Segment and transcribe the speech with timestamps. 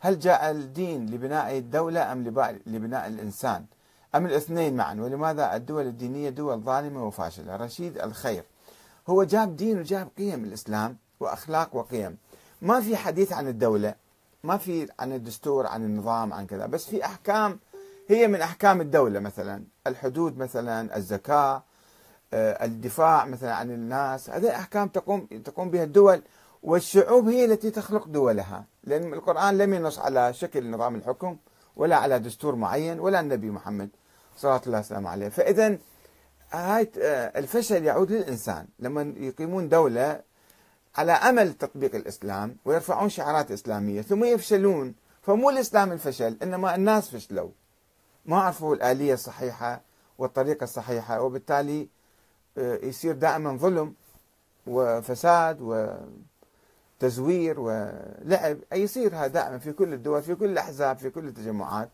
[0.00, 2.24] هل جاء الدين لبناء الدولة أم
[2.66, 3.64] لبناء الإنسان؟
[4.14, 8.44] أم الاثنين معا ولماذا الدول الدينية دول ظالمة وفاشلة؟ رشيد الخير.
[9.08, 12.16] هو جاب دين وجاب قيم الإسلام وأخلاق وقيم.
[12.62, 13.94] ما في حديث عن الدولة
[14.44, 17.58] ما في عن الدستور عن النظام عن كذا بس في أحكام.
[18.08, 21.62] هي من أحكام الدولة مثلا الحدود مثلا الزكاة
[22.34, 24.30] آه، الدفاع مثلا عن الناس.
[24.30, 26.22] هذه أحكام تقوم تقوم بها الدول
[26.62, 28.64] والشعوب هي التي تخلق دولها.
[28.84, 31.36] لأن القرآن لم ينص على شكل نظام الحكم
[31.76, 33.88] ولا على دستور معين ولا النبي محمد
[34.36, 35.28] صلى الله وسلم عليه.
[35.28, 35.78] فإذا
[36.50, 38.66] هاي آه، الفشل يعود للإنسان.
[38.78, 40.20] لما يقيمون دولة
[40.96, 44.94] على أمل تطبيق الإسلام ويرفعون شعارات إسلامية ثم يفشلون.
[45.22, 47.50] فمو الإسلام الفشل إنما الناس فشلوا.
[48.26, 49.80] ما عرفوا الآلية الصحيحة
[50.18, 51.88] والطريقة الصحيحة وبالتالي
[52.58, 53.94] آه، يصير دائما ظلم
[54.66, 55.60] وفساد
[56.98, 61.88] وتزوير ولعب يصير هذا دائما في كل الدول في كل الأحزاب في كل التجمعات.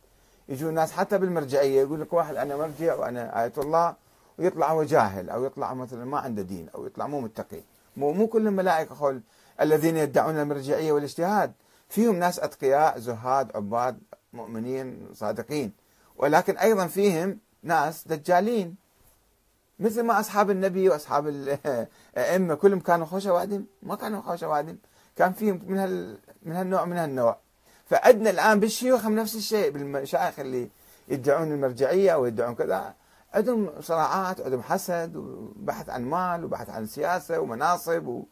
[0.48, 3.94] يجوا ناس حتى بالمرجعية يقول لك واحد أنا مرجع وأنا آية الله.
[4.38, 7.60] ويطلع هو جاهل أو يطلع مثلا ما عنده دين أو يطلع مو متقي.
[7.96, 9.20] مو مو كل الملائكة خول
[9.60, 11.52] الذين يدعون المرجعية والاجتهاد.
[11.88, 13.98] فيهم ناس أتقياء زهاد عباد
[14.32, 15.72] مؤمنين صادقين.
[16.16, 18.76] ولكن أيضا فيهم ناس دجالين.
[19.78, 23.64] مثل ما أصحاب النبي وأصحاب الأئمة كلهم كانوا خوشة وادم.
[23.82, 24.76] ما كانوا خوشة وادم.
[25.16, 27.38] كان فيهم من هال من هالنوع من هالنوع.
[27.86, 30.68] فعندنا الآن بالشيوخ نفس الشيء بالمشايخ اللي
[31.08, 32.94] يدعون المرجعية أو يدعون كذا.
[33.34, 38.24] عندهم صراعات عندهم حسد وبحث عن مال وبحث عن سياسة ومناصب و...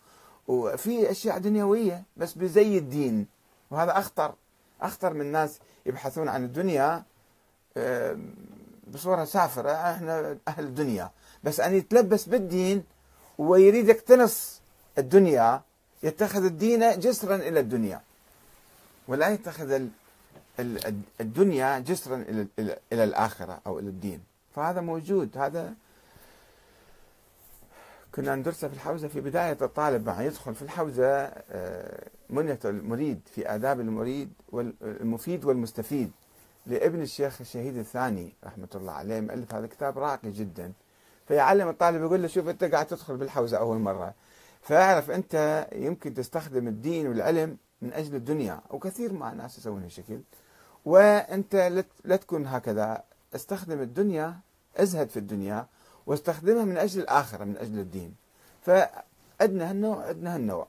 [0.47, 3.27] وفي أشياء دنيوية بس بزي الدين.
[3.71, 4.35] وهذا أخطر
[4.81, 7.03] أخطر من ناس يبحثون عن الدنيا
[8.95, 9.71] بصورة سافرة.
[9.71, 11.11] إحنا أهل الدنيا.
[11.45, 12.85] بس أن يتلبس بالدين
[13.39, 14.61] ويريد يقتنص
[14.99, 15.63] الدنيا
[16.03, 18.01] يتخذ الدين جسرا إلى الدنيا.
[19.09, 19.83] ولا يتخذ
[21.21, 22.25] الدنيا جسرا
[22.59, 24.21] إلى, الآخرة أو إلى الدين.
[24.55, 25.39] فهذا موجود.
[25.39, 25.75] هذا
[28.15, 29.09] كنا ندرسه في الحوزة.
[29.09, 31.07] في بداية الطالب مع يدخل في الحوزة
[31.51, 36.13] آه، منية المريد في آداب المريد والمفيد والمستفيد
[36.67, 39.21] لابن الشيخ الشهيد الثاني رحمة الله عليه.
[39.21, 40.73] مؤلف هذا الكتاب راقي جدا.
[41.29, 44.15] فيعلم الطالب يقول له شوف أنت قاعد تدخل بالحوزة أول مرة.
[44.63, 50.21] فاعرف أنت يمكن تستخدم الدين والعلم من أجل الدنيا وكثير ما ناس يسوون هالشكل.
[50.85, 53.03] وأنت لا تكون هكذا.
[53.35, 54.37] استخدم الدنيا
[54.77, 55.67] أزهد في الدنيا
[56.07, 58.15] واستخدمها من أجل الآخرة من أجل الدين.
[58.63, 60.67] فعندنا هالنوع عندنا هالنوع.